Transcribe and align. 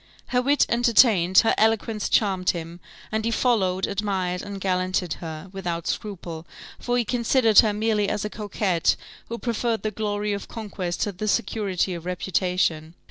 Her 0.29 0.41
wit 0.41 0.65
entertained, 0.67 1.37
her 1.45 1.53
eloquence 1.59 2.09
charmed 2.09 2.49
him, 2.49 2.79
and 3.11 3.23
he 3.23 3.29
followed, 3.29 3.85
admired, 3.85 4.41
and 4.41 4.59
gallanted 4.59 5.13
her, 5.21 5.47
without 5.53 5.85
scruple, 5.85 6.47
for 6.79 6.97
he 6.97 7.05
considered 7.05 7.59
her 7.59 7.71
merely 7.71 8.09
as 8.09 8.25
a 8.25 8.29
coquette, 8.31 8.95
who 9.29 9.37
preferred 9.37 9.83
the 9.83 9.91
glory 9.91 10.33
of 10.33 10.47
conquest 10.47 11.01
to 11.01 11.11
the 11.11 11.27
security 11.27 11.93
of 11.93 12.07
reputation. 12.07 12.95